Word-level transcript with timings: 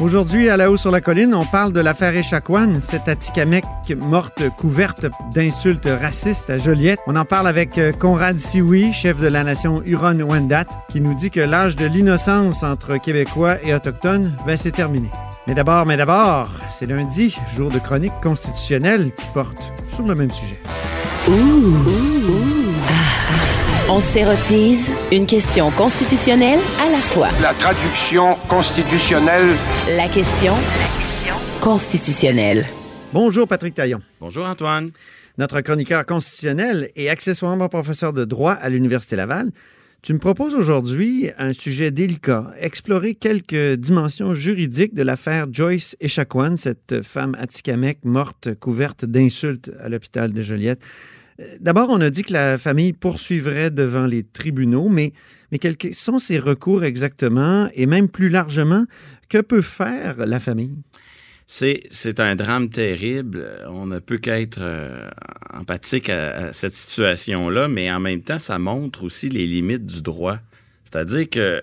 Aujourd'hui, 0.00 0.48
à 0.48 0.56
la 0.56 0.70
haut 0.70 0.76
sur 0.76 0.90
la 0.90 1.00
colline, 1.00 1.34
on 1.34 1.44
parle 1.44 1.72
de 1.72 1.80
l'affaire 1.80 2.16
Echaquan, 2.16 2.80
cette 2.80 3.08
Atikamekw 3.08 3.94
morte 4.00 4.42
couverte 4.56 5.06
d'insultes 5.32 5.88
racistes 6.00 6.50
à 6.50 6.58
Joliette. 6.58 6.98
On 7.06 7.14
en 7.14 7.24
parle 7.24 7.46
avec 7.46 7.78
euh, 7.78 7.92
Conrad 7.92 8.38
Sioui, 8.38 8.92
chef 8.92 9.18
de 9.18 9.28
la 9.28 9.44
nation 9.44 9.82
Huron-Wendat, 9.84 10.64
qui 10.90 11.00
nous 11.00 11.14
dit 11.14 11.30
que 11.30 11.40
l'âge 11.40 11.76
de 11.76 11.86
l'innocence 11.86 12.62
entre 12.62 12.96
Québécois 12.96 13.56
et 13.62 13.74
Autochtones, 13.74 14.34
ben, 14.46 14.56
c'est 14.56 14.72
terminé. 14.72 15.10
Mais 15.46 15.54
d'abord, 15.54 15.86
mais 15.86 15.96
d'abord, 15.96 16.50
c'est 16.70 16.86
lundi, 16.86 17.36
jour 17.54 17.70
de 17.70 17.78
chronique 17.78 18.12
constitutionnelle 18.22 19.12
qui 19.14 19.26
porte 19.34 19.72
sur 19.94 20.06
le 20.06 20.14
même 20.14 20.30
sujet. 20.30 20.60
On 23.94 24.00
s'érotise 24.00 24.90
une 25.12 25.26
question 25.26 25.70
constitutionnelle 25.70 26.58
à 26.80 26.90
la 26.90 26.96
fois. 26.96 27.28
La 27.42 27.52
traduction 27.52 28.36
constitutionnelle. 28.48 29.54
La 29.86 30.08
question 30.08 30.54
constitutionnelle. 31.60 32.64
Bonjour 33.12 33.46
Patrick 33.46 33.74
Taillon. 33.74 34.00
Bonjour 34.18 34.46
Antoine. 34.46 34.92
notre 35.36 35.60
chroniqueur 35.60 36.06
constitutionnel 36.06 36.88
et 36.96 37.10
accessoirement 37.10 37.68
professeur 37.68 38.14
de 38.14 38.24
droit 38.24 38.52
à 38.52 38.70
l'Université 38.70 39.14
Laval. 39.14 39.50
Tu 40.00 40.14
me 40.14 40.18
proposes 40.18 40.54
aujourd'hui 40.54 41.28
un 41.36 41.52
sujet 41.52 41.90
délicat, 41.90 42.50
explorer 42.58 43.14
quelques 43.14 43.74
dimensions 43.74 44.32
juridiques 44.32 44.94
de 44.94 45.02
l'affaire 45.02 45.48
Joyce 45.52 45.96
Echaquan, 46.00 46.56
cette 46.56 47.02
femme 47.02 47.36
atikamekw 47.38 47.98
morte 48.04 48.54
couverte 48.54 49.04
d'insultes 49.04 49.70
à 49.84 49.90
l'hôpital 49.90 50.32
de 50.32 50.40
Joliette. 50.40 50.82
D'abord, 51.60 51.88
on 51.90 52.00
a 52.00 52.10
dit 52.10 52.22
que 52.22 52.32
la 52.32 52.58
famille 52.58 52.92
poursuivrait 52.92 53.70
devant 53.70 54.06
les 54.06 54.22
tribunaux, 54.22 54.88
mais, 54.88 55.12
mais 55.50 55.58
quels 55.58 55.76
sont 55.94 56.18
ces 56.18 56.38
recours 56.38 56.84
exactement 56.84 57.68
et 57.74 57.86
même 57.86 58.08
plus 58.08 58.28
largement, 58.28 58.84
que 59.28 59.38
peut 59.38 59.62
faire 59.62 60.26
la 60.26 60.40
famille? 60.40 60.74
C'est, 61.46 61.82
c'est 61.90 62.20
un 62.20 62.36
drame 62.36 62.70
terrible. 62.70 63.46
On 63.68 63.86
ne 63.86 63.98
peut 63.98 64.18
qu'être 64.18 64.58
euh, 64.60 65.08
empathique 65.52 66.08
à, 66.08 66.46
à 66.48 66.52
cette 66.52 66.74
situation-là, 66.74 67.68
mais 67.68 67.90
en 67.90 68.00
même 68.00 68.22
temps, 68.22 68.38
ça 68.38 68.58
montre 68.58 69.04
aussi 69.04 69.28
les 69.28 69.46
limites 69.46 69.84
du 69.84 70.00
droit. 70.02 70.38
C'est-à-dire 70.84 71.28
que 71.28 71.62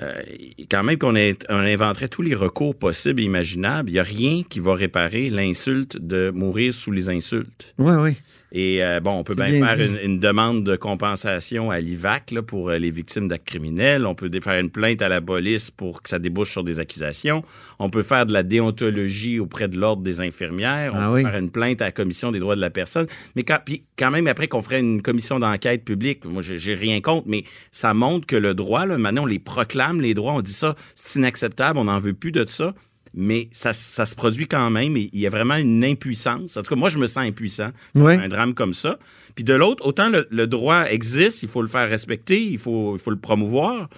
euh, 0.00 0.22
quand 0.70 0.84
même 0.84 0.96
qu'on 0.98 1.16
ait- 1.16 1.36
on 1.48 1.56
inventerait 1.58 2.08
tous 2.08 2.22
les 2.22 2.34
recours 2.34 2.76
possibles 2.76 3.20
et 3.20 3.24
imaginables, 3.24 3.90
il 3.90 3.94
n'y 3.94 3.98
a 3.98 4.04
rien 4.04 4.42
qui 4.48 4.60
va 4.60 4.74
réparer 4.74 5.28
l'insulte 5.30 5.98
de 6.00 6.30
mourir 6.34 6.72
sous 6.72 6.92
les 6.92 7.08
insultes. 7.10 7.74
Oui, 7.78 7.94
oui. 8.00 8.12
Et 8.52 8.82
euh, 8.82 9.00
bon, 9.00 9.12
on 9.12 9.24
peut 9.24 9.34
bien, 9.34 9.46
bien 9.50 9.66
faire 9.66 9.86
une, 9.86 9.98
une 10.02 10.18
demande 10.20 10.64
de 10.64 10.74
compensation 10.76 11.70
à 11.70 11.80
l'IVAC 11.80 12.30
là, 12.30 12.42
pour 12.42 12.70
euh, 12.70 12.78
les 12.78 12.90
victimes 12.90 13.28
d'actes 13.28 13.46
criminels. 13.46 14.06
On 14.06 14.14
peut 14.14 14.30
faire 14.42 14.58
une 14.58 14.70
plainte 14.70 15.02
à 15.02 15.08
la 15.08 15.20
police 15.20 15.70
pour 15.70 16.02
que 16.02 16.08
ça 16.08 16.18
débouche 16.18 16.50
sur 16.50 16.64
des 16.64 16.80
accusations. 16.80 17.44
On 17.78 17.90
peut 17.90 18.02
faire 18.02 18.24
de 18.24 18.32
la 18.32 18.42
déontologie 18.42 19.38
auprès 19.38 19.68
de 19.68 19.76
l'Ordre 19.78 20.02
des 20.02 20.20
infirmières. 20.20 20.92
On 20.94 20.98
Ah 20.98 21.08
peut 21.08 21.14
oui. 21.16 21.22
faire 21.24 21.38
une 21.38 21.50
plainte 21.50 21.82
à 21.82 21.86
la 21.86 21.92
Commission 21.92 22.32
des 22.32 22.38
droits 22.38 22.56
de 22.56 22.60
la 22.60 22.70
personne. 22.70 23.06
Mais 23.36 23.42
quand, 23.44 23.58
puis 23.64 23.84
quand 23.98 24.10
même, 24.10 24.26
après 24.26 24.48
qu'on 24.48 24.62
ferait 24.62 24.80
une 24.80 25.02
commission 25.02 25.38
d'enquête 25.38 25.84
publique, 25.84 26.24
moi, 26.24 26.42
j'ai 26.42 26.58
j'ai 26.58 26.74
rien 26.74 27.00
contre, 27.00 27.26
mais 27.28 27.44
ça 27.70 27.92
montre 27.94 28.26
que 28.26 28.36
le 28.36 28.54
droit, 28.54 28.86
là, 28.86 28.96
maintenant, 28.98 29.22
on 29.24 29.26
les 29.26 29.38
proclame, 29.38 30.00
les 30.00 30.14
droits, 30.14 30.32
on 30.32 30.40
dit 30.40 30.52
ça, 30.52 30.74
c'est 30.94 31.18
inacceptable, 31.18 31.78
on 31.78 31.84
n'en 31.84 32.00
veut 32.00 32.14
plus 32.14 32.32
de 32.32 32.44
ça. 32.46 32.74
Mais 33.14 33.48
ça, 33.52 33.72
ça 33.72 34.06
se 34.06 34.14
produit 34.14 34.46
quand 34.46 34.70
même 34.70 34.96
et 34.96 35.10
il 35.12 35.20
y 35.20 35.26
a 35.26 35.30
vraiment 35.30 35.56
une 35.56 35.84
impuissance. 35.84 36.56
En 36.56 36.62
tout 36.62 36.70
cas, 36.74 36.76
moi, 36.76 36.88
je 36.88 36.98
me 36.98 37.06
sens 37.06 37.24
impuissant. 37.24 37.70
Un 38.18 38.28
drame 38.28 38.54
comme 38.54 38.74
ça. 38.74 38.98
Puis 39.34 39.44
de 39.44 39.54
l'autre, 39.54 39.86
autant 39.86 40.08
le, 40.08 40.26
le 40.30 40.46
droit 40.46 40.84
existe, 40.84 41.42
il 41.42 41.48
faut 41.48 41.62
le 41.62 41.68
faire 41.68 41.88
respecter, 41.88 42.42
il 42.42 42.58
faut, 42.58 42.96
il 42.96 43.00
faut 43.00 43.10
le 43.10 43.18
promouvoir. 43.18 43.88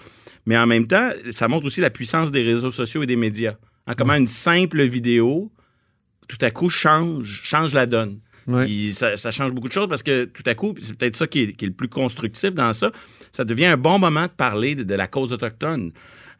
Mais 0.46 0.56
en 0.56 0.66
même 0.66 0.86
temps, 0.86 1.10
ça 1.30 1.48
montre 1.48 1.66
aussi 1.66 1.80
la 1.80 1.90
puissance 1.90 2.30
des 2.30 2.42
réseaux 2.42 2.70
sociaux 2.70 3.02
et 3.02 3.06
des 3.06 3.16
médias. 3.16 3.54
Hein, 3.86 3.94
comment 3.96 4.14
une 4.14 4.28
simple 4.28 4.82
vidéo, 4.82 5.50
tout 6.28 6.38
à 6.40 6.50
coup, 6.50 6.70
change, 6.70 7.40
change 7.44 7.74
la 7.74 7.86
donne. 7.86 8.20
Ça, 8.92 9.16
ça 9.16 9.30
change 9.30 9.52
beaucoup 9.52 9.68
de 9.68 9.72
choses 9.72 9.86
parce 9.88 10.02
que 10.02 10.24
tout 10.24 10.42
à 10.46 10.54
coup, 10.54 10.74
c'est 10.80 10.96
peut-être 10.96 11.16
ça 11.16 11.26
qui 11.26 11.40
est, 11.40 11.52
qui 11.52 11.66
est 11.66 11.68
le 11.68 11.74
plus 11.74 11.88
constructif 11.88 12.50
dans 12.52 12.72
ça, 12.72 12.90
ça 13.32 13.44
devient 13.44 13.66
un 13.66 13.76
bon 13.76 13.98
moment 13.98 14.24
de 14.24 14.32
parler 14.32 14.74
de, 14.74 14.82
de 14.82 14.94
la 14.94 15.06
cause 15.06 15.32
autochtone. 15.32 15.92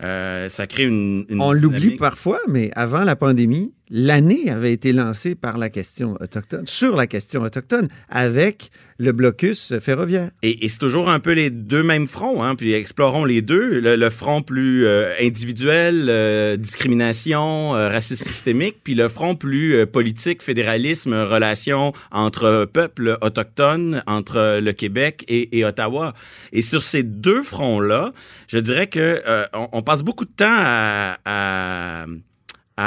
Euh, 0.02 0.48
ça 0.48 0.66
crée 0.66 0.84
une... 0.84 1.26
une 1.28 1.40
On 1.40 1.52
l'oublie 1.52 1.96
parfois, 1.96 2.40
mais 2.48 2.70
avant 2.74 3.04
la 3.04 3.16
pandémie, 3.16 3.72
l'année 3.90 4.50
avait 4.50 4.72
été 4.72 4.92
lancée 4.92 5.34
par 5.34 5.58
la 5.58 5.68
question 5.68 6.16
autochtone, 6.20 6.64
sur 6.66 6.96
la 6.96 7.06
question 7.06 7.42
autochtone, 7.42 7.88
avec 8.08 8.70
le 8.98 9.12
blocus 9.12 9.74
ferroviaire. 9.80 10.30
Et, 10.42 10.64
et 10.64 10.68
c'est 10.68 10.78
toujours 10.78 11.08
un 11.08 11.20
peu 11.20 11.32
les 11.32 11.50
deux 11.50 11.82
mêmes 11.82 12.06
fronts, 12.06 12.42
hein, 12.42 12.54
puis 12.54 12.72
explorons 12.72 13.24
les 13.24 13.42
deux. 13.42 13.80
Le, 13.80 13.96
le 13.96 14.10
front 14.10 14.42
plus 14.42 14.86
euh, 14.86 15.12
individuel, 15.20 16.06
euh, 16.08 16.56
discrimination, 16.56 17.74
euh, 17.74 17.88
racisme 17.88 18.24
systémique, 18.24 18.76
puis 18.84 18.94
le 18.94 19.08
front 19.08 19.34
plus 19.34 19.86
politique, 19.86 20.42
fédéralisme, 20.42 21.14
relation 21.14 21.92
entre 22.12 22.66
peuples 22.66 23.18
autochtones, 23.22 24.02
entre 24.06 24.60
le 24.60 24.72
Québec 24.72 25.24
et, 25.28 25.58
et 25.58 25.64
Ottawa. 25.64 26.14
Et 26.52 26.62
sur 26.62 26.82
ces 26.82 27.02
deux 27.02 27.42
fronts-là, 27.42 28.12
je 28.48 28.58
dirais 28.58 28.86
que 28.86 29.22
on, 29.54 29.68
on 29.72 29.82
beaucoup 29.98 30.24
de 30.24 30.30
temps 30.30 30.46
à- 30.48 32.06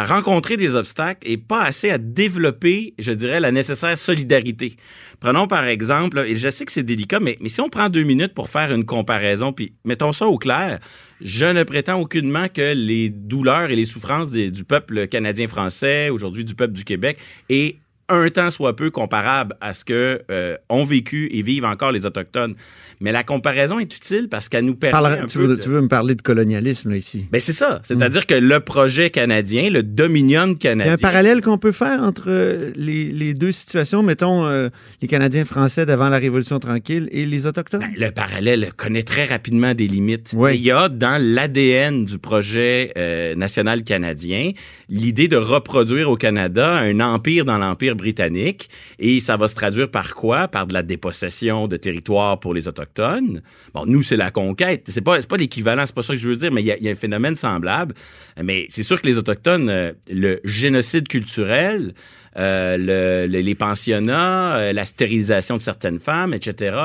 rencontrer 0.08 0.58
des 0.58 0.74
obstacles 0.74 1.30
et 1.30 1.38
pas 1.38 1.62
assez 1.62 1.92
à 1.92 2.00
développer, 2.00 2.96
je 2.98 3.12
dirais, 3.12 3.40
la 3.40 3.52
nécessaire 3.52 3.96
solidarité. 3.96 4.76
Prenons 5.20 5.46
par 5.48 5.66
exemple, 5.66 6.24
et 6.28 6.36
je 6.36 6.50
sais 6.50 6.66
que 6.66 6.72
c'est 6.72 6.82
délicat, 6.82 7.20
mais, 7.20 7.38
mais 7.40 7.50
si 7.50 7.62
on 7.62 7.70
prend 7.70 7.90
deux 7.90 8.02
minutes 8.02 8.34
pour 8.34 8.50
faire 8.50 8.74
une 8.74 8.86
comparaison, 8.86 9.54
puis 9.54 9.74
mettons 9.86 10.12
ça 10.12 10.26
au 10.26 10.40
clair, 10.40 10.80
je 11.22 11.46
ne 11.46 11.62
prétends 11.62 12.00
aucunement 12.00 12.48
que 12.50 12.74
les 12.74 13.10
douleurs 13.10 13.70
et 13.70 13.76
les 13.76 13.86
souffrances 13.86 14.32
du 14.32 14.64
peuple 14.64 15.08
canadien-français, 15.08 16.10
aujourd'hui 16.10 16.44
du 16.44 16.56
peuple 16.56 16.74
du 16.74 16.84
Québec, 16.84 17.20
est 17.50 17.78
un 18.10 18.30
temps 18.30 18.52
soit 18.52 18.76
peu 18.76 18.92
comparable 18.92 19.56
à 19.62 19.74
ce 19.74 19.86
que 19.86 20.22
euh, 20.30 20.56
ont 20.70 20.84
vécu 20.84 21.30
et 21.32 21.42
vivent 21.42 21.66
encore 21.66 21.92
les 21.92 22.06
Autochtones. 22.06 22.54
Mais 23.00 23.12
la 23.12 23.24
comparaison 23.24 23.80
est 23.80 23.96
utile 23.96 24.28
parce 24.30 24.50
qu'elle 24.50 24.66
nous 24.66 24.76
permet 24.76 24.92
Parle- 24.92 25.20
un 25.24 25.26
tu, 25.26 25.38
peu 25.38 25.46
veux, 25.46 25.56
de- 25.58 25.62
tu 25.62 25.70
veux 25.70 25.82
me 25.82 25.88
parler 25.88 26.14
de 26.16 26.22
colonialisme 26.22 26.90
là, 26.92 26.98
ici? 26.98 27.26
ben 27.32 27.40
c'est 27.42 27.54
ça. 27.54 27.82
C'est-à-dire 27.84 28.26
que 28.28 28.34
le 28.36 28.60
projet 28.60 29.10
canadien, 29.10 29.70
le 29.70 29.84
Dominion 29.84 30.46
Il 30.48 30.52
y 30.52 30.54
a 30.54 30.56
canadien. 30.56 30.94
un 30.94 30.98
parallèle 30.98 31.42
qu'on 31.42 31.58
peut 31.58 31.72
faire 31.72 32.02
entre 32.04 32.26
euh, 32.28 32.72
les, 32.76 33.06
les 33.12 33.34
deux 33.34 33.52
situations, 33.52 34.04
mettons 34.04 34.46
euh, 34.46 34.70
les 35.02 35.08
Canadiens 35.08 35.46
français 35.46 35.86
d'avant 35.86 36.10
la 36.10 36.18
Révolution 36.18 36.60
tranquille 36.60 37.08
et 37.12 37.26
les 37.26 37.46
Autochtones? 37.46 37.82
Ben, 37.82 37.92
le 37.98 38.12
parallèle 38.12 38.72
connaît 38.76 39.04
très 39.04 39.26
rapidement 39.26 39.74
des 39.74 39.88
limites. 39.88 40.34
Oui. 40.36 40.56
Il 40.56 40.62
y 40.64 40.72
a 40.72 40.90
dans 40.90 41.22
l'ADN 41.22 42.06
du 42.06 42.18
projet 42.20 42.92
euh, 42.98 43.36
national 43.36 43.84
canadien 43.84 44.52
l'idée 44.90 45.28
de 45.28 45.38
reproduire 45.38 46.10
au 46.10 46.16
Canada 46.18 46.74
un 46.76 47.00
empire 47.00 47.46
dans 47.46 47.58
l'empire 47.58 47.93
britannique. 47.96 48.70
Et 49.00 49.20
ça 49.20 49.38
va 49.38 49.48
se 49.48 49.56
traduire 49.56 49.90
par 49.90 50.14
quoi? 50.14 50.48
Par 50.48 50.68
de 50.68 50.74
la 50.74 50.84
dépossession 50.84 51.68
de 51.68 51.78
territoires 51.78 52.40
pour 52.40 52.54
les 52.54 52.68
Autochtones. 52.68 53.42
Bon, 53.74 53.86
nous, 53.86 54.04
c'est 54.04 54.18
la 54.18 54.32
conquête. 54.32 54.84
C'est 54.90 55.02
pas, 55.02 55.22
pas 55.22 55.38
l'équivalent, 55.38 55.86
c'est 55.86 55.96
pas 55.96 56.04
ça 56.04 56.14
que 56.14 56.20
je 56.20 56.30
veux 56.30 56.36
dire, 56.36 56.52
mais 56.52 56.62
il 56.62 56.66
y 56.66 56.88
a, 56.88 56.92
un 56.92 56.96
phénomène 56.96 57.36
semblable. 57.36 57.96
Mais 58.42 58.66
c'est 58.70 58.84
sûr 58.84 59.02
que 59.02 59.08
les 59.08 59.18
Autochtones, 59.18 59.70
euh, 59.70 59.94
le 60.10 60.40
génocide 60.44 61.08
culturel, 61.08 61.94
le- 62.36 63.28
le- 63.28 63.40
les 63.42 63.56
pensionnats, 63.56 64.56
euh, 64.58 64.74
la 64.74 64.86
stérilisation 64.86 65.58
de 65.58 65.62
certaines 65.62 66.00
femmes, 66.00 66.34
etc., 66.34 66.76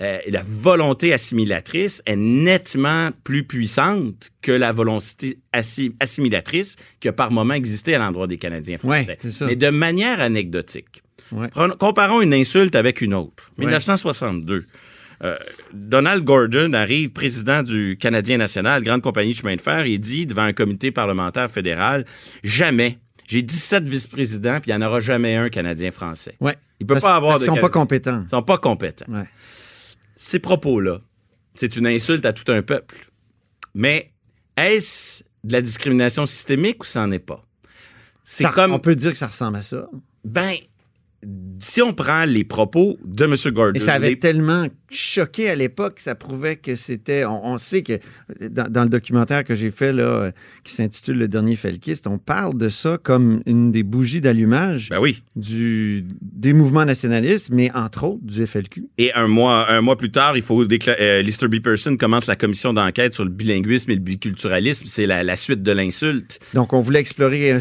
euh, 0.00 0.18
la 0.28 0.42
volonté 0.48 1.12
assimilatrice 1.12 2.02
est 2.06 2.16
nettement 2.16 3.10
plus 3.24 3.44
puissante 3.44 4.30
que 4.42 4.52
la 4.52 4.72
volonté 4.72 5.38
assi- 5.52 5.94
assimilatrice 6.00 6.76
qui 7.00 7.08
a 7.08 7.12
par 7.12 7.30
moment 7.30 7.54
existé 7.54 7.94
à 7.94 7.98
l'endroit 7.98 8.26
des 8.26 8.38
Canadiens 8.38 8.78
français. 8.78 9.18
Ouais, 9.24 9.30
ça. 9.30 9.46
Mais 9.46 9.56
de 9.56 9.68
manière 9.70 10.20
anecdotique. 10.20 11.02
Ouais. 11.32 11.48
Comparons 11.78 12.20
une 12.20 12.34
insulte 12.34 12.74
avec 12.76 13.00
une 13.00 13.14
autre. 13.14 13.50
Ouais. 13.58 13.64
1962. 13.66 14.64
Euh, 15.22 15.36
Donald 15.72 16.22
Gordon 16.24 16.72
arrive, 16.74 17.10
président 17.10 17.62
du 17.62 17.96
Canadien 17.98 18.36
national, 18.36 18.82
grande 18.82 19.00
compagnie 19.00 19.32
de 19.32 19.36
chemin 19.38 19.56
de 19.56 19.60
fer, 19.60 19.86
et 19.86 19.96
dit 19.98 20.26
devant 20.26 20.42
un 20.42 20.52
comité 20.52 20.90
parlementaire 20.90 21.50
fédéral, 21.50 22.04
jamais. 22.42 22.98
J'ai 23.26 23.42
17 23.42 23.84
vice-présidents, 23.88 24.60
puis 24.60 24.70
il 24.70 24.76
n'y 24.76 24.84
en 24.84 24.86
aura 24.86 25.00
jamais 25.00 25.34
un 25.36 25.48
Canadien 25.48 25.90
français. 25.90 26.36
Ouais. 26.40 26.56
Il 26.80 26.86
peut 26.86 26.94
Parce- 26.94 27.04
pas 27.04 27.16
avoir 27.16 27.34
de 27.38 27.44
qu'ils 27.44 27.54
sont 27.54 27.60
pas 27.60 27.68
compétents. 27.70 28.22
Ils 28.26 28.30
sont 28.30 28.42
pas 28.42 28.58
compétents. 28.58 29.06
Ouais. 29.10 29.24
Ces 30.16 30.38
propos-là, 30.38 31.00
c'est 31.54 31.76
une 31.76 31.86
insulte 31.86 32.26
à 32.26 32.32
tout 32.32 32.50
un 32.52 32.62
peuple. 32.62 33.10
Mais 33.74 34.12
est-ce 34.56 35.22
de 35.42 35.52
la 35.52 35.62
discrimination 35.62 36.26
systémique 36.26 36.82
ou 36.82 36.86
ça 36.86 37.06
n'en 37.06 37.12
est 37.12 37.18
pas? 37.18 37.44
C'est 38.22 38.44
comme. 38.50 38.72
On 38.72 38.78
peut 38.78 38.96
dire 38.96 39.12
que 39.12 39.18
ça 39.18 39.26
ressemble 39.26 39.56
à 39.58 39.62
ça. 39.62 39.88
Ben, 40.24 40.54
si 41.60 41.82
on 41.82 41.92
prend 41.94 42.24
les 42.24 42.44
propos 42.44 42.98
de 43.04 43.24
M. 43.24 43.34
Gordon. 43.52 43.72
Et 43.74 43.78
ça 43.78 43.94
avait 43.94 44.10
les- 44.10 44.18
tellement 44.18 44.66
choqué 44.90 45.48
à 45.48 45.54
l'époque, 45.54 46.00
ça 46.00 46.14
prouvait 46.14 46.56
que 46.56 46.74
c'était. 46.74 47.24
On, 47.24 47.44
on 47.46 47.58
sait 47.58 47.82
que 47.82 47.94
dans, 48.48 48.70
dans 48.70 48.82
le 48.84 48.88
documentaire 48.88 49.42
que 49.44 49.54
j'ai 49.54 49.70
fait, 49.70 49.92
là, 49.92 50.02
euh, 50.02 50.30
qui 50.62 50.72
s'intitule 50.74 51.18
Le 51.18 51.28
dernier 51.28 51.56
Felkiste, 51.56 52.06
on 52.06 52.18
parle 52.18 52.56
de 52.56 52.68
ça 52.68 52.98
comme 53.02 53.42
une 53.46 53.72
des 53.72 53.82
bougies 53.82 54.20
d'allumage 54.20 54.88
Ben 54.90 55.00
oui. 55.00 55.22
du, 55.36 56.04
des 56.20 56.52
mouvements 56.52 56.84
nationalistes, 56.84 57.50
mais 57.50 57.70
entre 57.74 58.04
autres 58.04 58.24
du 58.24 58.46
FLQ. 58.46 58.86
Et 58.98 59.12
un 59.14 59.26
mois, 59.28 59.70
un 59.70 59.80
mois 59.80 59.96
plus 59.96 60.10
tard, 60.10 60.36
il 60.36 60.42
faut 60.42 60.64
déclarer. 60.64 61.00
euh, 61.00 61.22
Lister 61.22 61.48
B. 61.48 61.60
Pearson 61.60 61.96
commence 61.96 62.26
la 62.26 62.36
commission 62.36 62.72
d'enquête 62.72 63.14
sur 63.14 63.24
le 63.24 63.30
bilinguisme 63.30 63.90
et 63.90 63.94
le 63.94 64.00
biculturalisme. 64.00 64.86
C'est 64.86 65.06
la, 65.06 65.22
la 65.24 65.36
suite 65.36 65.62
de 65.62 65.72
l'insulte. 65.72 66.38
Donc, 66.54 66.72
on 66.72 66.80
voulait 66.80 67.00
explorer 67.00 67.56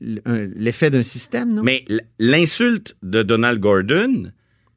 l'effet 0.00 0.90
d'un 0.90 1.02
système, 1.02 1.52
non? 1.52 1.62
Mais 1.62 1.84
l'insulte 2.18 2.96
de 3.02 3.22
Donald 3.22 3.60
Gordon, 3.60 4.30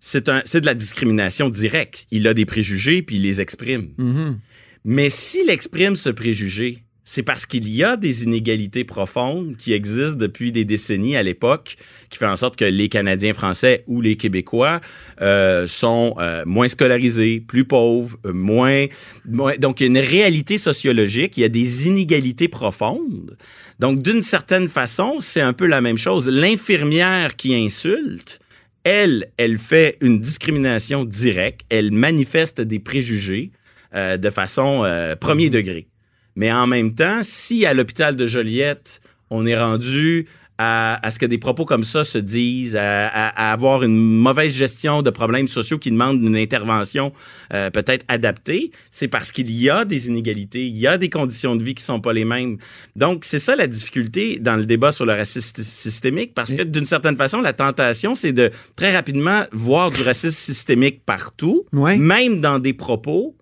c'est 0.04 0.28
un- 0.28 0.42
c'est 0.44 0.60
de 0.60 0.66
la 0.66 0.74
discrimination 0.74 1.48
directe. 1.50 2.08
Il 2.12 2.28
a 2.28 2.34
des 2.34 2.46
préjugés 2.46 3.02
puis 3.04 3.16
il 3.18 3.22
les 3.22 3.40
exprime. 3.40 3.92
Mhm. 3.98 4.40
Mais 4.84 5.10
s'il 5.12 5.50
exprime 5.50 5.96
ce 5.96 6.10
préjugé, 6.10 6.80
c'est 7.04 7.24
parce 7.24 7.46
qu'il 7.46 7.68
y 7.70 7.84
a 7.84 7.98
des 7.98 8.24
inégalités 8.24 8.84
profondes 8.84 9.56
qui 9.58 9.74
existent 9.74 10.18
depuis 10.18 10.52
des 10.52 10.66
décennies 10.66 11.16
à 11.16 11.24
l'époque, 11.24 11.76
qui 12.10 12.18
fait 12.18 12.26
en 12.26 12.36
sorte 12.36 12.56
que 12.56 12.66
les 12.66 12.90
Canadiens 12.90 13.34
français 13.34 13.84
ou 13.86 14.02
les 14.02 14.16
Québécois 14.18 14.82
euh, 15.22 15.68
sont 15.68 16.16
euh, 16.20 16.44
moins 16.46 16.68
scolarisés, 16.68 17.40
plus 17.40 17.66
pauvres, 17.66 18.18
euh, 18.26 18.34
moins, 18.34 18.86
moins- 19.26 19.56
Donc, 19.58 19.82
il 19.82 19.84
y 19.84 19.86
a 19.88 19.90
une 19.90 19.98
réalité 20.06 20.58
sociologique, 20.58 21.38
il 21.38 21.42
y 21.42 21.44
a 21.44 21.50
des 21.50 21.88
inégalités 21.88 22.48
profondes. 22.48 23.38
Donc, 23.80 24.02
d'une 24.02 24.22
certaine 24.24 24.68
façon, 24.70 25.18
c'est 25.20 25.42
un 25.42 25.54
peu 25.54 25.68
la 25.68 25.82
même 25.82 25.98
chose. 25.98 26.28
L'infirmière 26.28 27.36
qui 27.36 27.54
insulte, 27.56 28.40
elle, 28.84 29.28
elle 29.38 29.58
fait 29.58 29.98
une 30.02 30.20
discrimination 30.20 31.06
directe, 31.06 31.62
elle 31.70 31.92
manifeste 31.92 32.62
des 32.62 32.80
préjugés 32.80 33.52
euh, 33.94 34.18
de 34.18 34.30
façon 34.30 34.84
euh, 34.86 35.16
premier 35.16 35.50
degré. 35.50 35.88
Mais 36.36 36.52
en 36.52 36.68
même 36.68 36.96
temps, 36.96 37.22
si 37.24 37.66
à 37.66 37.74
l'hôpital 37.74 38.16
de 38.16 38.26
Joliette, 38.26 39.02
on 39.30 39.46
est 39.46 39.58
rendu 39.58 40.28
à, 40.64 41.06
à 41.06 41.12
ce 41.12 41.18
que 41.18 41.26
des 41.26 41.38
propos 41.40 41.66
comme 41.66 41.84
ça 41.84 42.04
se 42.04 42.18
disent, 42.20 42.76
à, 42.76 43.08
à- 43.08 43.50
à 43.50 43.54
avoir 43.54 43.84
une 43.84 43.98
mauvaise 43.98 44.54
gestion 44.54 45.02
de 45.02 45.10
problèmes 45.10 45.48
sociaux 45.48 45.80
qui 45.80 45.90
demandent 45.92 46.22
une 46.24 46.36
intervention 46.36 47.12
euh, 47.54 47.70
peut-être 47.72 48.06
adaptée, 48.08 48.72
c'est 48.92 49.08
parce 49.08 49.32
qu'il 49.32 49.50
y 49.50 49.70
a 49.70 49.86
des 49.86 50.08
inégalités, 50.08 50.66
il 50.68 50.78
y 50.78 50.88
a 50.88 50.98
des 50.98 51.10
conditions 51.10 51.56
de 51.56 51.64
vie 51.64 51.74
qui 51.74 51.84
sont 51.84 52.00
pas 52.00 52.14
les 52.14 52.26
mêmes. 52.26 52.58
Donc, 52.96 53.26
c'est 53.26 53.40
ça 53.40 53.56
la 53.56 53.68
difficulté 53.68 54.40
dans 54.40 54.56
le 54.56 54.66
débat 54.66 54.92
sur 54.92 55.06
le 55.06 55.14
racisme 55.14 55.64
systémique, 55.64 56.34
parce 56.36 56.54
que 56.54 56.62
d'une 56.64 56.86
certaine 56.86 57.16
façon, 57.18 57.42
la 57.42 57.54
tentation, 57.54 58.14
c'est 58.16 58.34
de 58.34 58.52
très 58.76 58.94
rapidement 58.96 59.44
voir 59.52 59.90
du 59.92 60.02
racisme 60.04 60.36
systémique 60.54 61.02
partout, 61.06 61.66
Ouais. 61.74 61.98
même 61.98 62.42
dans 62.42 62.60
des 62.60 62.74
propos 62.74 63.36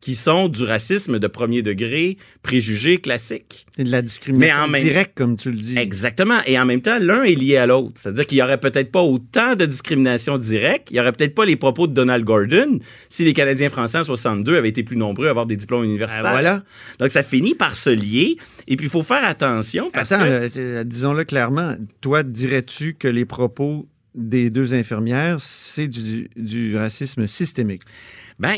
qui 0.00 0.14
sont 0.14 0.48
du 0.48 0.64
racisme 0.64 1.18
de 1.18 1.26
premier 1.26 1.60
degré, 1.60 2.16
préjugés 2.42 2.98
classiques. 3.02 3.66
C'est 3.76 3.84
de 3.84 3.90
la 3.90 4.00
discrimination 4.00 4.68
même- 4.68 4.82
directe, 4.82 5.12
comme 5.14 5.36
tu 5.36 5.50
le 5.50 5.58
dis. 5.58 5.76
Exactement. 5.76 6.40
Et 6.46 6.58
en 6.58 6.64
même 6.64 6.80
temps, 6.80 6.98
l'un 6.98 7.22
est 7.24 7.34
lié 7.34 7.58
à 7.58 7.66
l'autre. 7.66 8.00
C'est-à-dire 8.00 8.26
qu'il 8.26 8.38
y 8.38 8.42
aurait 8.42 8.58
peut-être 8.58 8.90
pas 8.90 9.02
autant 9.02 9.56
de 9.56 9.66
discrimination 9.66 10.38
directe, 10.38 10.88
il 10.90 10.96
y 10.96 11.00
aurait 11.00 11.12
peut-être 11.12 11.34
pas 11.34 11.44
les 11.44 11.56
propos 11.56 11.86
de 11.86 11.92
Donald 11.92 12.24
Gordon 12.24 12.78
si 13.10 13.24
les 13.24 13.34
Canadiens 13.34 13.68
français 13.68 13.98
en 13.98 14.04
62 14.04 14.56
avaient 14.56 14.70
été 14.70 14.82
plus 14.82 14.96
nombreux 14.96 15.26
à 15.26 15.30
avoir 15.30 15.44
des 15.44 15.56
diplômes 15.58 15.84
universitaires. 15.84 16.24
Ah, 16.24 16.32
voilà. 16.32 16.64
Donc 16.98 17.10
ça 17.10 17.22
finit 17.22 17.54
par 17.54 17.74
se 17.74 17.90
lier. 17.90 18.38
Et 18.68 18.76
puis 18.76 18.86
il 18.86 18.90
faut 18.90 19.02
faire 19.02 19.24
attention 19.24 19.90
parce 19.92 20.12
Attends, 20.12 20.24
que 20.24 20.48
c'est- 20.48 20.84
disons-le 20.86 21.24
clairement. 21.24 21.76
Toi, 22.00 22.22
dirais-tu 22.22 22.94
que 22.94 23.06
les 23.08 23.26
propos 23.26 23.86
des 24.14 24.48
deux 24.50 24.72
infirmières, 24.74 25.36
c'est 25.40 25.88
du, 25.88 26.28
du 26.36 26.76
racisme 26.76 27.26
systémique? 27.26 27.82
Ben, 28.38 28.54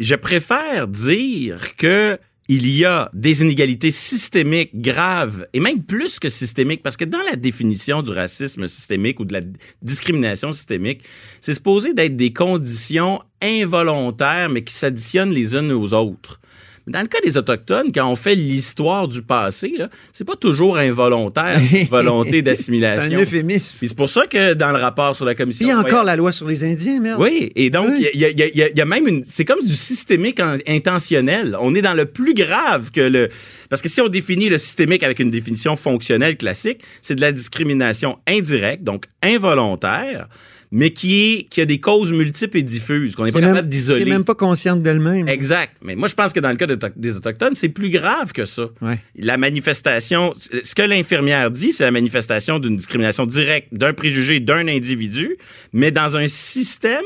je 0.00 0.14
préfère 0.14 0.88
dire 0.88 1.76
que 1.76 2.18
il 2.48 2.68
y 2.68 2.84
a 2.84 3.08
des 3.14 3.40
inégalités 3.40 3.90
systémiques 3.90 4.78
graves 4.78 5.46
et 5.54 5.60
même 5.60 5.82
plus 5.82 6.18
que 6.18 6.28
systémiques 6.28 6.82
parce 6.82 6.98
que 6.98 7.06
dans 7.06 7.22
la 7.30 7.36
définition 7.36 8.02
du 8.02 8.10
racisme 8.10 8.66
systémique 8.66 9.20
ou 9.20 9.24
de 9.24 9.32
la 9.32 9.40
discrimination 9.80 10.52
systémique, 10.52 11.02
c'est 11.40 11.54
supposé 11.54 11.94
d'être 11.94 12.16
des 12.16 12.32
conditions 12.34 13.22
involontaires 13.40 14.50
mais 14.50 14.64
qui 14.64 14.74
s'additionnent 14.74 15.32
les 15.32 15.54
unes 15.54 15.72
aux 15.72 15.94
autres. 15.94 16.41
Dans 16.86 17.00
le 17.00 17.06
cas 17.06 17.18
des 17.24 17.36
Autochtones, 17.36 17.92
quand 17.94 18.10
on 18.10 18.16
fait 18.16 18.34
l'histoire 18.34 19.06
du 19.06 19.22
passé, 19.22 19.72
c'est 20.12 20.24
pas 20.24 20.34
toujours 20.34 20.76
involontaire, 20.78 21.60
volonté 21.90 22.30
C'est 22.30 22.38
un 22.38 22.42
d'assimilation. 22.42 23.20
euphémisme. 23.20 23.76
Puis 23.78 23.88
c'est 23.88 23.96
pour 23.96 24.10
ça 24.10 24.26
que 24.26 24.54
dans 24.54 24.72
le 24.72 24.78
rapport 24.78 25.14
sur 25.14 25.24
la 25.24 25.34
commission... 25.36 25.64
Il 25.64 25.68
y 25.68 25.72
a 25.72 25.78
encore 25.78 26.02
la 26.02 26.16
loi 26.16 26.32
sur 26.32 26.48
les 26.48 26.64
Indiens, 26.64 26.98
merde. 27.00 27.20
oui, 27.20 27.52
et 27.54 27.70
donc, 27.70 27.90
il 27.98 28.18
y, 28.18 28.24
a, 28.24 28.30
y 28.30 28.34
y 28.54 28.80
y 28.80 28.84
même 28.84 29.06
une. 29.06 29.22
C'est 29.24 29.44
comme 29.44 29.60
du 29.64 29.74
systémique 29.76 30.40
en- 30.40 30.58
intentionnel. 30.66 31.56
On 31.60 31.74
est 31.74 31.82
dans 31.82 31.94
le 31.94 32.04
plus 32.06 32.34
grave 32.34 32.90
que 32.90 33.00
le. 33.00 33.28
Parce 33.70 33.80
que 33.80 33.88
si 33.88 34.00
on 34.00 34.08
définit 34.08 34.48
le 34.48 34.58
systémique 34.58 35.02
avec 35.02 35.18
une 35.20 35.30
définition 35.30 35.76
fonctionnelle 35.76 36.36
classique, 36.36 36.80
c'est 37.00 37.14
de 37.14 37.20
la 37.20 37.32
discrimination 37.32 38.18
indirecte, 38.26 38.82
donc 38.84 39.04
involontaire, 39.22 40.28
mais 40.74 40.90
qui, 40.90 41.34
est, 41.34 41.42
qui 41.50 41.60
a 41.60 41.66
des 41.66 41.78
causes 41.78 42.12
multiples 42.12 42.56
et 42.56 42.62
diffuses, 42.62 43.14
qu'on 43.14 43.24
n'est 43.24 43.30
Qui 43.30 43.34
pas 43.34 43.40
même, 43.40 43.50
capable 43.54 43.68
qui 43.68 43.76
est 43.76 43.78
d'isoler. 43.80 44.04
même 44.06 44.24
pas 44.24 44.34
consciente 44.34 44.82
d'elle-même. 44.82 45.28
Exact. 45.28 45.76
Mais 45.82 45.94
moi, 45.94 46.08
je 46.08 46.14
pense 46.14 46.32
que 46.32 46.40
dans 46.40 46.50
le 46.50 46.56
cas 46.56 46.66
de- 46.66 46.78
des 46.96 47.14
Autochtones, 47.16 47.54
c'est 47.54 47.68
plus 47.68 47.90
grave 47.90 48.32
que 48.32 48.46
ça. 48.46 48.68
Ouais. 48.80 48.98
La 49.16 49.36
manifestation, 49.36 50.32
ce 50.34 50.74
que 50.74 50.82
l'infirmière 50.82 51.50
dit, 51.50 51.72
c'est 51.72 51.84
la 51.84 51.90
manifestation 51.90 52.58
d'une 52.58 52.76
discrimination 52.78 53.26
directe, 53.26 53.68
d'un 53.72 53.92
préjugé 53.92 54.40
d'un 54.40 54.66
individu, 54.66 55.36
mais 55.74 55.90
dans 55.90 56.16
un 56.16 56.26
système 56.26 57.02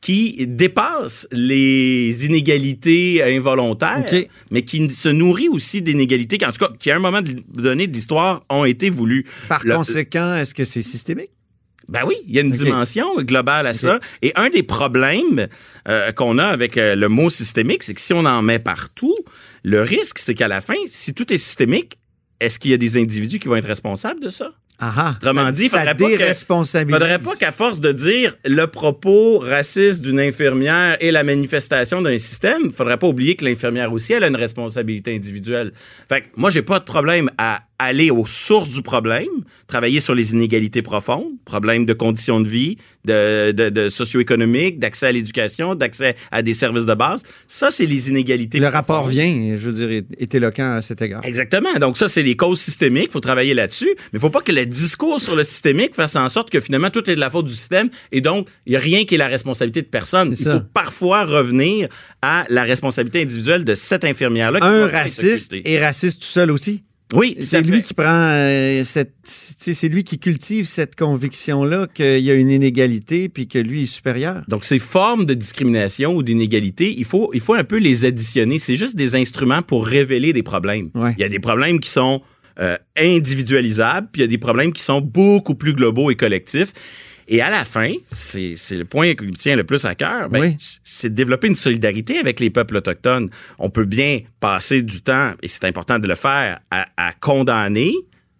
qui 0.00 0.46
dépasse 0.46 1.26
les 1.32 2.26
inégalités 2.26 3.22
involontaires, 3.22 4.04
mais 4.50 4.62
qui 4.62 4.90
se 4.90 5.08
nourrit 5.08 5.48
aussi 5.48 5.82
d'inégalités 5.82 6.38
qui, 6.38 6.44
en 6.46 6.52
tout 6.52 6.58
cas, 6.64 6.72
qui 6.78 6.90
à 6.90 6.96
un 6.96 7.00
moment 7.00 7.20
donné 7.54 7.86
de 7.86 7.92
l'histoire 7.92 8.44
ont 8.50 8.64
été 8.64 8.90
voulues. 8.90 9.24
Par 9.48 9.62
Le- 9.64 9.74
conséquent, 9.74 10.36
est-ce 10.36 10.54
que 10.54 10.64
c'est 10.64 10.82
systémique? 10.82 11.30
Ben 11.88 12.00
oui, 12.06 12.14
il 12.26 12.34
y 12.34 12.38
a 12.38 12.42
une 12.42 12.50
dimension 12.50 13.20
globale 13.22 13.66
à 13.66 13.72
ça. 13.72 14.00
Et 14.22 14.32
un 14.36 14.48
des 14.48 14.62
problèmes 14.62 15.48
euh, 15.88 16.12
qu'on 16.12 16.38
a 16.38 16.46
avec 16.46 16.76
euh, 16.76 16.94
le 16.94 17.08
mot 17.08 17.30
systémique, 17.30 17.82
c'est 17.82 17.94
que 17.94 18.00
si 18.00 18.12
on 18.12 18.24
en 18.24 18.42
met 18.42 18.58
partout, 18.58 19.14
le 19.62 19.82
risque, 19.82 20.18
c'est 20.18 20.34
qu'à 20.34 20.48
la 20.48 20.60
fin, 20.60 20.74
si 20.86 21.14
tout 21.14 21.32
est 21.32 21.38
systémique, 21.38 21.98
est-ce 22.40 22.58
qu'il 22.58 22.70
y 22.70 22.74
a 22.74 22.78
des 22.78 22.96
individus 22.96 23.38
qui 23.38 23.48
vont 23.48 23.56
être 23.56 23.66
responsables 23.66 24.20
de 24.20 24.30
ça? 24.30 24.50
Ah 24.80 24.92
ah. 24.96 25.14
Autrement 25.16 25.52
dit, 25.52 25.68
ça 25.68 25.84
faudrait 25.86 25.94
pas. 25.94 26.62
Faudrait 26.64 27.36
qu'à 27.38 27.52
force 27.52 27.80
de 27.80 27.92
dire 27.92 28.36
le 28.44 28.66
propos 28.66 29.38
raciste 29.38 30.02
d'une 30.02 30.18
infirmière 30.18 30.96
et 31.00 31.12
la 31.12 31.22
manifestation 31.22 32.02
d'un 32.02 32.18
système, 32.18 32.72
faudrait 32.72 32.96
pas 32.96 33.06
oublier 33.06 33.36
que 33.36 33.44
l'infirmière 33.44 33.92
aussi, 33.92 34.14
elle 34.14 34.24
a 34.24 34.26
une 34.26 34.36
responsabilité 34.36 35.14
individuelle. 35.14 35.72
Fait 36.08 36.22
que 36.22 36.26
moi, 36.36 36.50
j'ai 36.50 36.62
pas 36.62 36.80
de 36.80 36.84
problème 36.84 37.30
à 37.38 37.60
aller 37.78 38.10
aux 38.10 38.26
sources 38.26 38.68
du 38.68 38.82
problème, 38.82 39.28
travailler 39.66 40.00
sur 40.00 40.14
les 40.14 40.32
inégalités 40.32 40.82
profondes, 40.82 41.32
problèmes 41.44 41.84
de 41.86 41.92
conditions 41.92 42.40
de 42.40 42.48
vie, 42.48 42.78
de, 43.04 43.52
de, 43.52 43.68
de 43.68 43.88
socio-économique, 43.88 44.78
d'accès 44.78 45.08
à 45.08 45.12
l'éducation, 45.12 45.74
d'accès 45.74 46.14
à 46.30 46.42
des 46.42 46.54
services 46.54 46.86
de 46.86 46.94
base. 46.94 47.22
Ça, 47.46 47.70
c'est 47.70 47.86
les 47.86 48.08
inégalités 48.08 48.58
Le 48.58 48.68
rapport 48.68 49.06
vient, 49.08 49.56
je 49.56 49.68
veux 49.68 49.72
dire, 49.72 49.90
est, 49.90 50.06
est 50.18 50.34
éloquent 50.34 50.76
à 50.76 50.80
cet 50.80 51.02
égard. 51.02 51.20
Exactement. 51.24 51.72
Donc 51.80 51.98
ça, 51.98 52.08
c'est 52.08 52.22
les 52.22 52.36
causes 52.36 52.60
systémiques. 52.60 53.06
Il 53.08 53.12
faut 53.12 53.20
travailler 53.20 53.54
là-dessus. 53.54 53.90
Mais 54.12 54.18
il 54.18 54.20
faut 54.20 54.30
pas 54.30 54.40
que 54.40 54.52
le 54.52 54.66
discours 54.66 55.20
sur 55.20 55.36
le 55.36 55.44
systémique 55.44 55.94
fasse 55.94 56.16
en 56.16 56.28
sorte 56.28 56.50
que 56.50 56.60
finalement 56.60 56.90
tout 56.90 57.08
est 57.10 57.14
de 57.14 57.20
la 57.20 57.30
faute 57.30 57.46
du 57.46 57.54
système 57.54 57.90
et 58.12 58.20
donc 58.20 58.48
il 58.66 58.70
n'y 58.70 58.76
a 58.76 58.80
rien 58.80 59.04
qui 59.04 59.16
est 59.16 59.18
la 59.18 59.26
responsabilité 59.26 59.82
de 59.82 59.88
personne. 59.88 60.34
Il 60.38 60.44
faut 60.44 60.60
parfois 60.72 61.24
revenir 61.24 61.88
à 62.22 62.44
la 62.48 62.62
responsabilité 62.62 63.22
individuelle 63.22 63.64
de 63.64 63.74
cette 63.74 64.04
infirmière-là. 64.04 64.60
Un 64.62 64.86
raciste 64.86 65.54
est 65.64 65.84
raciste 65.84 66.20
tout 66.20 66.28
seul 66.28 66.50
aussi. 66.50 66.84
Oui, 67.12 67.36
C'est 67.40 67.60
lui 67.60 67.76
fait. 67.76 67.82
qui 67.82 67.94
prend 67.94 68.06
euh, 68.08 68.82
cette, 68.82 69.12
c'est 69.24 69.88
lui 69.88 70.04
qui 70.04 70.18
cultive 70.18 70.66
cette 70.66 70.96
conviction-là 70.96 71.86
qu'il 71.92 72.20
y 72.20 72.30
a 72.30 72.34
une 72.34 72.50
inégalité 72.50 73.28
puis 73.28 73.46
que 73.46 73.58
lui 73.58 73.84
est 73.84 73.86
supérieur. 73.86 74.42
Donc, 74.48 74.64
ces 74.64 74.78
formes 74.78 75.26
de 75.26 75.34
discrimination 75.34 76.14
ou 76.14 76.22
d'inégalité, 76.22 76.94
il 76.96 77.04
faut, 77.04 77.30
il 77.34 77.40
faut 77.40 77.54
un 77.54 77.64
peu 77.64 77.78
les 77.78 78.04
additionner. 78.04 78.58
C'est 78.58 78.76
juste 78.76 78.96
des 78.96 79.14
instruments 79.14 79.62
pour 79.62 79.86
révéler 79.86 80.32
des 80.32 80.42
problèmes. 80.42 80.90
Ouais. 80.94 81.14
Il 81.18 81.20
y 81.20 81.24
a 81.24 81.28
des 81.28 81.40
problèmes 81.40 81.78
qui 81.78 81.90
sont 81.90 82.22
euh, 82.60 82.76
individualisables, 82.96 84.08
puis 84.10 84.22
il 84.22 84.24
y 84.24 84.28
a 84.28 84.28
des 84.28 84.38
problèmes 84.38 84.72
qui 84.72 84.82
sont 84.82 85.00
beaucoup 85.00 85.54
plus 85.54 85.74
globaux 85.74 86.10
et 86.10 86.16
collectifs. 86.16 86.72
Et 87.28 87.40
à 87.40 87.50
la 87.50 87.64
fin, 87.64 87.92
c'est 88.06 88.54
le 88.70 88.84
point 88.84 89.14
qui 89.14 89.24
me 89.24 89.32
tient 89.32 89.56
le 89.56 89.64
plus 89.64 89.84
à 89.84 89.94
cœur, 89.94 90.28
ben, 90.28 90.40
Oui. 90.40 90.56
c'est 90.82 91.10
de 91.10 91.14
développer 91.14 91.48
une 91.48 91.56
solidarité 91.56 92.18
avec 92.18 92.40
les 92.40 92.50
peuples 92.50 92.76
autochtones. 92.76 93.30
On 93.58 93.70
peut 93.70 93.84
bien 93.86 94.20
passer 94.40 94.82
du 94.82 95.00
temps, 95.02 95.32
et 95.42 95.48
c'est 95.48 95.64
important 95.64 95.98
de 95.98 96.06
le 96.06 96.14
faire, 96.14 96.60
à, 96.70 96.84
à 96.96 97.12
condamner 97.12 97.92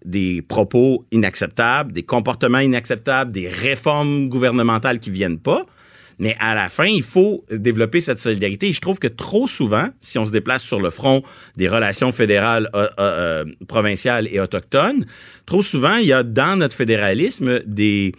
des 0.04 0.42
propos 0.42 1.06
inacceptables, 1.12 1.92
des 1.92 2.02
comportements 2.02 2.58
inacceptables, 2.58 3.32
des 3.32 3.48
réformes 3.48 4.28
gouvernementales 4.28 4.98
qui 4.98 5.10
viennent 5.10 5.38
pas. 5.38 5.64
Mais 6.18 6.36
à 6.38 6.54
la 6.54 6.68
fin, 6.68 6.84
il 6.84 7.02
faut 7.02 7.44
développer 7.50 8.00
cette 8.00 8.20
solidarité. 8.20 8.68
Et 8.68 8.72
je 8.72 8.80
trouve 8.80 8.98
que 8.98 9.08
trop 9.08 9.46
souvent, 9.46 9.88
si 10.00 10.18
on 10.18 10.24
se 10.24 10.30
déplace 10.30 10.62
sur 10.62 10.80
le 10.80 10.90
front 10.90 11.22
des 11.56 11.68
relations 11.68 12.12
fédérales, 12.12 12.68
euh, 12.74 12.84
euh, 12.84 12.88
euh, 12.98 13.44
provinciales 13.66 14.28
et 14.30 14.38
autochtones, 14.40 15.06
trop 15.46 15.62
souvent, 15.62 15.96
il 15.96 16.06
y 16.06 16.12
a 16.12 16.22
dans 16.22 16.56
notre 16.56 16.76
fédéralisme 16.76 17.60
des, 17.66 18.12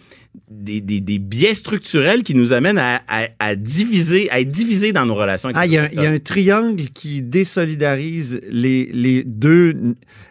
des, 0.50 0.80
des, 0.80 1.00
des 1.00 1.18
biais 1.18 1.54
structurels 1.54 2.22
qui 2.22 2.34
nous 2.34 2.52
amènent 2.52 2.78
à, 2.78 3.02
à, 3.08 3.28
à 3.38 3.54
diviser, 3.56 4.30
à 4.30 4.40
être 4.40 4.50
divisés 4.50 4.92
dans 4.92 5.06
nos 5.06 5.14
relations 5.14 5.48
avec 5.48 5.58
Ah, 5.60 5.66
il 5.66 5.72
y, 5.72 5.78
a 5.78 5.84
un- 5.84 5.88
il 5.92 6.02
y 6.02 6.06
a 6.06 6.10
un 6.10 6.18
triangle 6.18 6.84
qui 6.94 7.22
désolidarise 7.22 8.40
les, 8.48 8.86
les 8.92 9.24
deux 9.24 9.74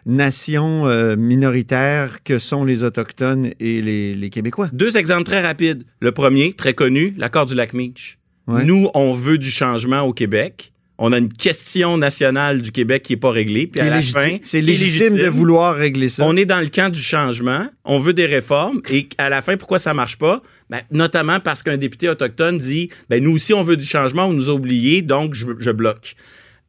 nations 0.06 0.86
euh, 0.86 1.16
minoritaires 1.16 2.22
que 2.22 2.38
sont 2.38 2.64
les 2.64 2.82
Autochtones 2.82 3.50
et 3.60 3.82
les, 3.82 4.14
les 4.14 4.30
Québécois. 4.30 4.68
Deux 4.72 4.96
exemples 4.96 5.24
très 5.24 5.40
rapides. 5.40 5.84
Le 6.00 6.12
premier, 6.12 6.52
très 6.52 6.74
connu, 6.74 7.14
l'accord 7.18 7.46
du 7.46 7.54
lac. 7.54 7.72
Ouais. 7.74 8.64
Nous, 8.64 8.88
on 8.94 9.12
veut 9.14 9.38
du 9.38 9.50
changement 9.50 10.02
au 10.02 10.12
Québec. 10.12 10.72
On 10.98 11.12
a 11.12 11.18
une 11.18 11.28
question 11.32 11.98
nationale 11.98 12.62
du 12.62 12.72
Québec 12.72 13.02
qui 13.02 13.12
n'est 13.12 13.18
pas 13.18 13.30
réglée. 13.30 13.66
Puis 13.66 13.80
à 13.82 13.90
la 13.90 14.00
fin, 14.00 14.38
C'est 14.42 14.62
légitime, 14.62 15.16
de 15.16 15.26
vouloir 15.26 15.74
régler 15.76 16.08
ça. 16.08 16.24
On 16.24 16.34
est 16.36 16.46
dans 16.46 16.60
le 16.60 16.68
camp 16.68 16.90
du 16.90 17.00
changement. 17.02 17.66
On 17.84 17.98
veut 17.98 18.14
des 18.14 18.24
réformes. 18.24 18.80
Et 18.90 19.06
à 19.18 19.28
la 19.28 19.42
fin, 19.42 19.56
pourquoi 19.58 19.78
ça 19.78 19.92
marche 19.92 20.16
pas? 20.16 20.42
Ben, 20.70 20.80
notamment 20.90 21.38
parce 21.38 21.62
qu'un 21.62 21.76
député 21.76 22.08
autochtone 22.08 22.56
dit, 22.58 22.88
ben, 23.10 23.22
nous 23.22 23.32
aussi, 23.32 23.52
on 23.52 23.62
veut 23.62 23.76
du 23.76 23.86
changement. 23.86 24.24
On 24.26 24.32
nous 24.32 24.48
a 24.48 24.54
oubliés, 24.54 25.02
donc 25.02 25.34
je, 25.34 25.46
je 25.58 25.70
bloque. 25.70 26.14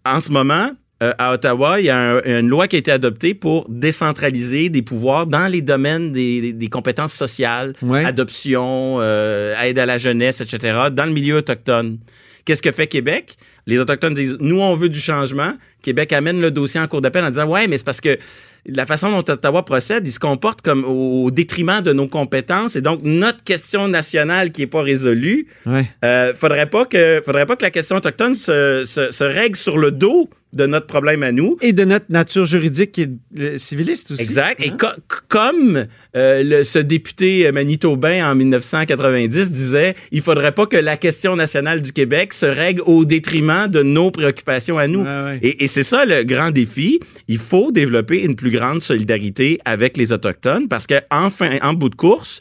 En 0.06 0.20
ce 0.20 0.30
moment, 0.30 0.72
euh, 1.04 1.14
à 1.18 1.34
Ottawa, 1.34 1.80
il 1.80 1.86
y 1.86 1.90
a 1.90 1.98
un- 1.98 2.40
une 2.40 2.50
loi 2.50 2.68
qui 2.68 2.76
a 2.76 2.80
été 2.80 2.92
adoptée 2.92 3.34
pour 3.34 3.66
décentraliser 3.70 4.70
des 4.70 4.82
pouvoirs 4.82 5.28
dans 5.28 5.48
les 5.48 5.62
domaines 5.62 6.12
des, 6.12 6.42
des- 6.42 6.54
des 6.54 6.68
compétences 6.70 7.14
sociales, 7.14 7.74
Ouais. 7.82 8.04
adoption, 8.04 8.98
euh, 9.00 9.56
aide 9.64 9.80
à 9.80 9.86
la 9.86 9.98
jeunesse, 9.98 10.42
etc., 10.42 10.78
dans 10.92 11.06
le 11.06 11.12
milieu 11.14 11.38
autochtone. 11.38 12.00
Qu'est-ce 12.46 12.62
que 12.62 12.72
fait 12.72 12.88
Québec? 12.88 13.38
Les 13.68 13.78
Autochtones 13.80 14.14
disent, 14.16 14.38
nous, 14.40 14.60
on 14.60 14.76
veut 14.76 14.90
du 14.90 15.00
changement. 15.00 15.54
Québec 15.82 16.12
amène 16.14 16.42
le 16.42 16.50
dossier 16.52 16.80
en 16.80 16.88
cour 16.88 17.02
d'appel 17.02 17.24
en 17.24 17.30
disant, 17.30 17.48
ouais, 17.48 17.68
mais 17.68 17.78
c'est 17.78 17.84
parce 17.86 18.02
que 18.02 18.18
la 18.66 18.86
façon 18.86 19.10
dont 19.12 19.20
Ottawa 19.34 19.64
procède, 19.64 20.08
il 20.08 20.12
se 20.12 20.20
comporte 20.20 20.62
comme 20.62 20.84
au 20.86 21.30
détriment 21.32 21.82
de 21.82 21.94
nos 21.94 22.08
compétences. 22.08 22.76
Et 22.76 22.82
donc, 22.82 23.02
notre 23.04 23.44
question 23.44 23.88
nationale 23.88 24.52
qui 24.52 24.64
est 24.64 24.68
pas 24.68 24.82
résolue, 24.82 25.48
Ouais. 25.66 25.86
euh, 26.04 26.34
faudrait 26.34 26.70
pas 26.70 26.86
que, 26.86 27.22
faudrait 27.26 27.46
pas 27.46 27.56
que 27.56 27.64
la 27.64 27.72
question 27.72 27.96
autochtone 27.98 28.36
se, 28.36 28.84
se, 28.86 29.12
se 29.12 29.24
règle 29.24 29.56
sur 29.56 29.78
le 29.78 29.92
dos 29.92 30.30
de 30.54 30.66
notre 30.66 30.88
problème 30.88 31.24
à 31.24 31.32
nous. 31.32 31.58
Et 31.62 31.74
de 31.74 31.84
notre 31.84 32.06
nature 32.10 32.46
juridique 32.46 32.92
qui 32.94 33.02
est 33.04 33.10
euh, 33.38 33.58
civiliste 33.58 34.12
aussi. 34.12 34.22
Exact. 34.24 34.60
Et 34.66 34.70
Hein? 34.70 34.78
co- 34.80 35.18
comme 35.28 35.86
euh, 36.16 36.44
le- 36.44 36.64
ce 36.64 36.80
député 36.80 37.52
manitobain 37.52 38.32
en 38.32 38.34
1990 38.36 39.52
disait, 39.52 39.94
il 40.12 40.22
faudrait 40.22 40.54
pas 40.54 40.66
que 40.66 40.78
la 40.78 40.98
question 40.98 41.36
nationale 41.36 41.82
du 41.82 41.92
Québec 41.92 42.34
se 42.34 42.46
règle 42.46 42.82
au 42.86 43.06
détriment 43.06 43.68
de 43.68 43.84
nos 43.84 44.10
préoccupations 44.12 44.78
à 44.78 44.88
nous. 44.88 45.02
Ouais. 45.02 45.40
Et, 45.42 45.64
et 45.64 45.68
c'est 45.68 45.84
ça 45.84 46.06
le 46.06 46.24
grand 46.24 46.52
défi. 46.52 47.00
Il 47.28 47.38
faut 47.40 47.72
développer 47.72 48.22
une 48.22 48.36
plus 48.36 48.52
grande 48.52 48.82
solidarité 48.82 49.60
avec 49.66 49.98
les 49.98 50.12
Autochtones 50.14 50.68
parce 50.68 50.88
que, 50.88 50.96
enfin, 51.12 51.58
en 51.62 51.74
bout 51.74 51.90
de 51.90 51.96
course, 51.96 52.40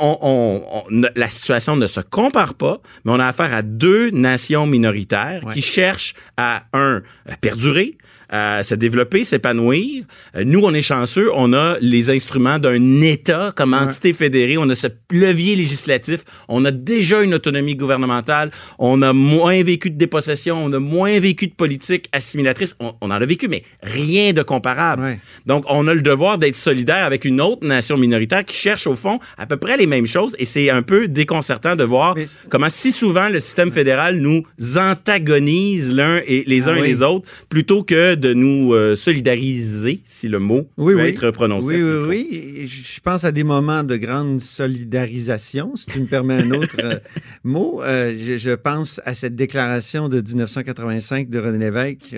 on- 0.00 0.18
on- 0.20 0.82
on- 0.90 1.02
la 1.16 1.28
situation 1.28 1.76
ne 1.76 1.86
se 1.86 2.00
compare 2.00 2.54
pas, 2.54 2.80
mais 3.04 3.12
on 3.12 3.18
a 3.20 3.26
affaire 3.26 3.52
à 3.54 3.62
deux 3.62 4.10
nations 4.10 4.66
minoritaires 4.66 5.42
Ouais. 5.44 5.54
qui 5.54 5.60
cherchent 5.62 6.14
à, 6.36 6.64
un, 6.72 7.02
à 7.28 7.36
perdurer, 7.36 7.96
à 8.30 8.62
se 8.62 8.74
développer, 8.74 9.24
s'épanouir. 9.24 10.04
Euh, 10.36 10.44
Nous, 10.44 10.60
on 10.62 10.72
est 10.72 10.82
chanceux, 10.82 11.28
on 11.34 11.52
a 11.52 11.76
les 11.80 12.10
instruments 12.10 12.58
d'un 12.58 13.00
État 13.02 13.52
comme 13.56 13.74
entité 13.74 14.12
fédérée, 14.12 14.56
on 14.56 14.68
a 14.70 14.74
ce 14.74 14.86
levier 15.10 15.56
législatif, 15.56 16.20
on 16.48 16.64
a 16.64 16.70
déjà 16.70 17.22
une 17.22 17.34
autonomie 17.34 17.74
gouvernementale, 17.74 18.50
on 18.78 19.02
a 19.02 19.12
moins 19.12 19.62
vécu 19.62 19.90
de 19.90 19.96
dépossession, 19.96 20.64
on 20.64 20.72
a 20.72 20.78
moins 20.78 21.18
vécu 21.20 21.48
de 21.48 21.54
politique 21.54 22.06
assimilatrice, 22.12 22.76
on, 22.80 22.92
on 23.00 23.06
en 23.06 23.10
a 23.10 23.26
vécu, 23.26 23.48
mais 23.48 23.62
rien 23.82 24.32
de 24.32 24.42
comparable. 24.42 25.02
Ouais. 25.02 25.18
Donc, 25.46 25.64
on 25.68 25.86
a 25.88 25.94
le 25.94 26.02
devoir 26.02 26.38
d'être 26.38 26.56
solidaire 26.56 27.04
avec 27.04 27.24
une 27.24 27.40
autre 27.40 27.66
nation 27.66 27.96
minoritaire 27.98 28.44
qui 28.44 28.54
cherche, 28.56 28.86
au 28.86 28.94
fond, 28.96 29.18
à 29.38 29.46
peu 29.46 29.56
près 29.56 29.76
les 29.76 29.86
mêmes 29.86 30.06
choses. 30.06 30.36
Et 30.38 30.44
c'est 30.44 30.70
un 30.70 30.82
peu 30.82 31.08
déconcertant 31.08 31.74
de 31.74 31.84
voir 31.84 32.14
comment 32.48 32.68
si 32.68 32.92
souvent 32.92 33.28
le 33.28 33.40
système 33.40 33.72
fédéral 33.72 34.16
nous 34.18 34.44
antagonise 34.76 35.92
l'un 35.92 36.20
et 36.26 36.44
les 36.46 36.68
Ah 36.68 36.70
uns 36.70 36.74
oui. 36.74 36.78
et 36.80 36.82
les 36.92 37.02
autres, 37.02 37.28
plutôt 37.48 37.82
que 37.82 38.14
de 38.20 38.32
nous 38.34 38.72
euh, 38.72 38.94
solidariser, 38.94 40.00
si 40.04 40.28
le 40.28 40.38
mot 40.38 40.68
Oui, 40.76 40.94
peut 40.94 41.02
oui. 41.02 41.08
être 41.08 41.30
prononcé. 41.30 41.66
Oui, 41.66 41.82
oui, 41.82 42.06
oui. 42.08 42.68
Je 42.68 43.00
pense 43.00 43.24
à 43.24 43.32
des 43.32 43.42
moments 43.42 43.82
de 43.82 43.96
grande 43.96 44.40
solidarisation, 44.40 45.74
si 45.74 45.86
tu 45.86 46.00
me 46.00 46.06
permets 46.06 46.34
un 46.34 46.50
autre 46.52 46.76
euh, 46.84 46.98
mot. 47.44 47.82
Euh, 47.82 48.14
je, 48.16 48.38
je 48.38 48.50
pense 48.50 49.00
à 49.04 49.14
cette 49.14 49.34
déclaration 49.34 50.08
de 50.08 50.20
1985 50.20 51.28
de 51.28 51.38
René 51.38 51.58
Lévesque 51.58 52.14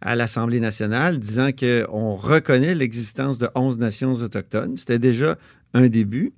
à 0.00 0.16
l'Assemblée 0.16 0.60
nationale 0.60 1.18
disant 1.18 1.50
qu'on 1.52 2.14
reconnaît 2.14 2.74
l'existence 2.74 3.38
de 3.38 3.48
11 3.54 3.78
nations 3.78 4.14
autochtones. 4.14 4.76
C'était 4.76 4.98
déjà 4.98 5.38
un 5.74 5.88
début. 5.88 6.32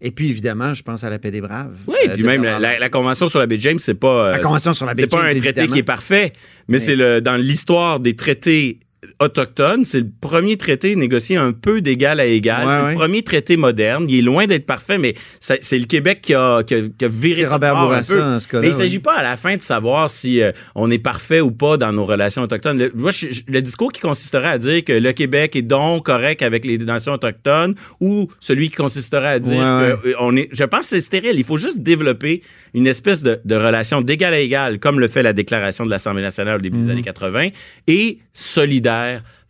Et 0.00 0.10
puis, 0.10 0.28
évidemment, 0.28 0.74
je 0.74 0.82
pense 0.82 1.02
à 1.04 1.10
la 1.10 1.18
paix 1.18 1.30
des 1.30 1.40
braves. 1.40 1.76
Oui, 1.86 1.94
euh, 2.08 2.12
puis 2.14 2.22
même 2.24 2.42
la, 2.42 2.50
Normandie. 2.52 2.62
la- 2.74 2.78
la 2.78 2.88
convention 2.90 3.28
sur 3.28 3.38
la 3.38 3.46
baie 3.46 3.58
James, 3.60 3.78
c'est 3.78 3.94
pas 3.94 4.26
euh, 4.28 4.32
La 4.32 4.38
convention 4.40 4.74
sur 4.74 4.84
la 4.86 4.92
baie 4.94 5.02
c'est 5.02 5.08
pas 5.08 5.18
un 5.18 5.30
traité 5.30 5.38
évidemment. 5.48 5.72
qui 5.72 5.78
est 5.78 5.82
parfait, 5.84 6.32
mais, 6.68 6.74
Mais- 6.74 6.78
c'est 6.78 6.96
le 6.96 7.20
dans 7.20 7.36
l'histoire 7.36 8.00
des 8.00 8.14
traités 8.14 8.80
autochtones, 9.20 9.84
c'est 9.84 10.00
le 10.00 10.08
premier 10.20 10.56
traité 10.56 10.96
négocié 10.96 11.36
un 11.36 11.52
peu 11.52 11.80
d'égal 11.80 12.20
à 12.20 12.26
égal. 12.26 12.66
Ouais, 12.66 12.72
c'est 12.78 12.82
ouais. 12.84 12.90
le 12.92 12.96
premier 12.96 13.22
traité 13.22 13.56
moderne. 13.56 14.06
Il 14.08 14.18
est 14.18 14.22
loin 14.22 14.46
d'être 14.46 14.66
parfait, 14.66 14.98
mais 14.98 15.14
c'est 15.40 15.78
le 15.78 15.86
Québec 15.86 16.20
qui 16.22 16.34
a, 16.34 16.62
qui 16.62 16.74
a, 16.74 16.80
qui 16.98 17.04
a 17.04 17.08
viré 17.08 17.46
Robert 17.46 17.74
bord 17.74 17.82
un 17.82 17.86
Bourassa, 17.86 18.14
peu. 18.14 18.20
dans 18.20 18.40
ce 18.40 18.48
cas-là, 18.48 18.62
Mais 18.62 18.68
il 18.68 18.74
s'agit 18.74 18.96
oui. 18.96 19.02
pas 19.02 19.14
à 19.14 19.22
la 19.22 19.36
fin 19.36 19.56
de 19.56 19.62
savoir 19.62 20.10
si 20.10 20.42
euh, 20.42 20.52
on 20.74 20.90
est 20.90 20.98
parfait 20.98 21.40
ou 21.40 21.50
pas 21.50 21.76
dans 21.76 21.92
nos 21.92 22.04
relations 22.04 22.42
autochtones. 22.42 22.78
Le, 22.78 22.92
moi, 22.94 23.10
je- 23.10 23.32
je- 23.32 23.42
le 23.48 23.62
discours 23.62 23.92
qui 23.92 24.00
consisterait 24.00 24.48
à 24.48 24.58
dire 24.58 24.84
que 24.84 24.92
le 24.92 25.12
Québec 25.12 25.56
est 25.56 25.62
donc 25.62 26.06
correct 26.06 26.42
avec 26.42 26.64
les 26.64 26.78
nations 26.78 27.12
autochtones 27.12 27.74
ou 28.00 28.28
celui 28.40 28.68
qui 28.68 28.76
consisterait 28.76 29.28
à 29.28 29.38
dire 29.38 29.54
que 29.60 30.08
euh, 30.08 30.12
on 30.20 30.36
est, 30.36 30.48
je 30.52 30.64
pense 30.64 30.80
que 30.80 30.86
c'est 30.96 31.00
stérile. 31.00 31.36
Il 31.38 31.44
faut 31.44 31.58
juste 31.58 31.80
développer 31.80 32.42
une 32.74 32.86
espèce 32.86 33.22
de, 33.22 33.40
de 33.44 33.54
relation 33.54 34.00
d'égal 34.00 34.34
à 34.34 34.38
égal, 34.40 34.78
comme 34.78 35.00
le 35.00 35.08
fait 35.08 35.22
la 35.22 35.32
déclaration 35.32 35.84
de 35.84 35.90
l'Assemblée 35.90 36.22
nationale 36.22 36.56
au 36.58 36.60
début 36.60 36.78
Mhm. 36.78 36.84
des 36.86 36.90
années 36.92 37.02
80, 37.02 37.48
et 37.86 38.18
solidaire 38.32 38.93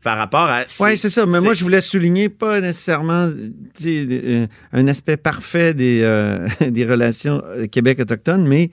par 0.04 0.18
rapport 0.18 0.48
à... 0.48 0.64
Oui, 0.80 0.98
c'est 0.98 1.08
ça. 1.08 1.26
Mais 1.26 1.40
moi, 1.40 1.54
je 1.54 1.64
voulais 1.64 1.80
souligner 1.80 2.28
pas 2.28 2.60
nécessairement 2.60 3.30
euh, 3.86 4.46
un 4.72 4.86
aspect 4.86 5.16
parfait 5.16 5.74
des, 5.74 6.02
euh, 6.02 6.46
des 6.60 6.84
relations 6.84 7.42
euh, 7.46 7.66
Québec 7.66 7.98
autochtones, 8.00 8.46
mais 8.46 8.70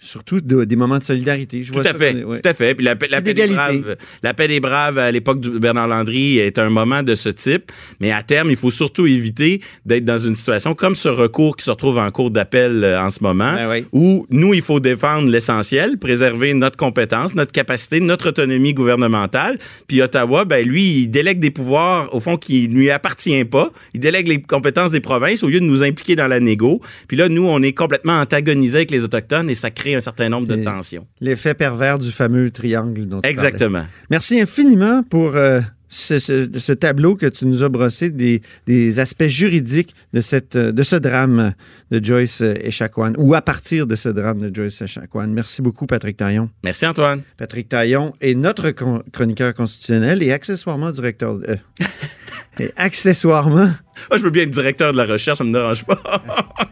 surtout 0.00 0.40
de- 0.40 0.64
des 0.64 0.76
moments 0.76 0.98
de 0.98 1.02
solidarité. 1.02 1.62
Je 1.62 1.68
Tout 1.68 1.74
vois 1.78 1.82
à 1.86 1.92
ça 1.92 1.94
fait, 1.98 2.24
ouais. 2.24 2.40
tout 2.40 2.48
à 2.48 2.54
fait. 2.54 2.74
Puis 2.74 2.84
la, 2.84 2.94
paix- 2.96 3.08
la 3.10 3.22
paix 3.22 3.32
des 3.34 3.46
braves, 3.46 3.96
la 4.22 4.34
paix 4.34 4.48
des 4.48 4.60
braves 4.60 4.98
à 4.98 5.10
l'époque 5.10 5.40
de 5.40 5.58
Bernard 5.58 5.88
Landry 5.88 6.38
est 6.38 6.58
un 6.58 6.68
moment 6.68 7.02
de 7.02 7.14
ce 7.14 7.28
type, 7.30 7.72
mais 8.00 8.12
à 8.12 8.22
terme, 8.22 8.50
il 8.50 8.56
faut 8.56 8.70
surtout 8.70 9.06
éviter 9.06 9.60
d'être 9.86 10.04
dans 10.04 10.18
une 10.18 10.34
situation 10.36 10.74
comme 10.74 10.94
ce 10.94 11.08
recours 11.08 11.56
qui 11.56 11.64
se 11.64 11.70
retrouve 11.70 11.98
en 11.98 12.10
cours 12.10 12.30
d'appel 12.30 12.84
euh, 12.84 13.00
en 13.00 13.10
ce 13.10 13.22
moment, 13.22 13.54
Ben 13.54 13.70
oui. 13.70 13.84
où 13.92 14.26
nous, 14.30 14.52
il 14.54 14.62
faut 14.62 14.80
défendre 14.80 15.28
l'essentiel, 15.30 15.98
préserver 15.98 16.52
notre 16.54 16.76
compétence, 16.76 17.34
notre 17.34 17.52
capacité, 17.52 18.00
notre 18.00 18.28
autonomie 18.28 18.74
gouvernementale. 18.74 19.58
Puis 19.86 20.02
Ottawa, 20.02 20.44
ben 20.44 20.66
lui, 20.66 21.02
il 21.02 21.08
délègue 21.08 21.38
des 21.40 21.50
pouvoirs 21.50 22.14
au 22.14 22.20
fond 22.20 22.36
qui 22.36 22.68
ne 22.68 22.74
lui 22.74 22.90
appartient 22.90 23.44
pas. 23.46 23.72
Il 23.94 24.00
délègue 24.00 24.28
les 24.28 24.42
compétences 24.42 24.90
des 24.92 25.00
provinces 25.00 25.42
au 25.42 25.48
lieu 25.48 25.60
de 25.60 25.64
nous 25.64 25.82
impliquer 25.82 26.16
dans 26.16 26.28
la 26.28 26.40
négo. 26.40 26.80
Puis 27.08 27.16
là, 27.16 27.28
nous, 27.28 27.44
on 27.46 27.62
est 27.62 27.72
complètement 27.72 28.20
antagonisés 28.20 28.76
avec 28.78 28.90
les 28.90 29.04
autochtones 29.04 29.48
et 29.48 29.54
ça 29.62 29.70
crée 29.70 29.94
un 29.94 30.00
certain 30.00 30.28
nombre 30.28 30.46
de 30.46 30.56
tensions. 30.62 31.06
L'effet 31.20 31.54
pervers 31.54 31.98
du 31.98 32.10
fameux 32.12 32.50
triangle 32.50 33.06
dont 33.06 33.20
tu. 33.20 33.28
Exactement. 33.28 33.84
Merci 34.10 34.40
infiniment 34.40 35.02
pour 35.02 35.34
euh, 35.36 35.60
ce, 35.88 36.18
ce- 36.18 36.48
ce 36.58 36.72
tableau 36.72 37.16
que 37.16 37.26
tu 37.26 37.46
nous 37.46 37.62
as 37.62 37.68
brossé 37.68 38.10
des, 38.10 38.40
des 38.66 38.98
aspects 38.98 39.26
juridiques 39.28 39.94
de, 40.12 40.20
cette, 40.20 40.56
euh, 40.56 40.72
de 40.72 40.82
ce 40.82 40.96
drame 40.96 41.52
de 41.90 42.04
Joyce 42.04 42.40
Echaquan, 42.40 43.12
ou 43.18 43.34
à 43.34 43.42
partir 43.42 43.86
de 43.86 43.94
ce 43.94 44.08
drame 44.08 44.40
de 44.40 44.54
Joyce 44.54 44.80
Echaquan. 44.82 45.26
Merci 45.28 45.60
beaucoup, 45.62 45.86
Patrick 45.86 46.16
Taillon. 46.16 46.48
Merci 46.64 46.86
Antoine. 46.86 47.22
Patrick 47.36 47.68
Taillon 47.68 48.12
est 48.20 48.34
notre 48.34 48.70
con- 48.70 49.02
chroniqueur 49.12 49.52
constitutionnel 49.54 50.22
et 50.22 50.32
accessoirement 50.32 50.90
directeur. 50.90 51.38
de- 51.38 51.46
euh, 51.50 51.56
et 52.58 52.70
accessoirement, 52.76 53.70
Ah, 54.10 54.16
je 54.16 54.22
veux 54.22 54.30
bien 54.30 54.42
être 54.44 54.50
directeur 54.50 54.92
de 54.92 54.96
la 54.96 55.04
recherche, 55.04 55.38
ça 55.38 55.44
me 55.44 55.52
dérange 55.52 55.84
pas. 55.84 56.00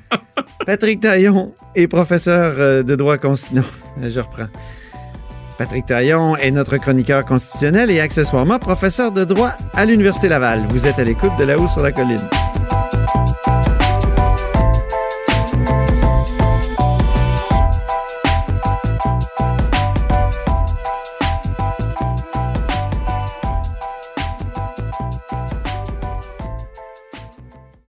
Patrick 0.67 1.01
Taillon 1.01 1.53
est 1.75 1.89
professeur 1.89 2.55
euh, 2.59 2.83
de 2.83 2.95
droit 2.97 3.19
constitutionnel. 3.19 3.71
Je 4.03 4.21
reprends. 4.21 4.49
Patrick 5.59 5.87
Taillon 5.87 6.37
est 6.37 6.51
notre 6.51 6.77
chroniqueur 6.79 7.25
constitutionnel 7.25 7.91
et 7.91 8.01
accessoirement 8.01 8.59
professeur 8.59 9.13
de 9.13 9.25
droit 9.25 9.53
à 9.75 9.85
l'Université 9.85 10.29
Laval. 10.29 10.67
Vous 10.71 10.87
êtes 10.87 10.99
à 10.99 11.05
l'écoute 11.05 11.33
de 11.39 11.45
là-haut 11.45 11.69
sur 11.69 11.83
la 11.83 11.93
colline. 11.93 12.29